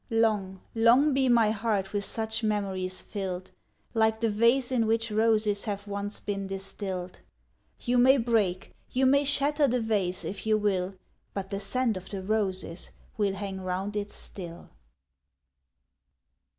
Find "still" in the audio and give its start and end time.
14.09-14.71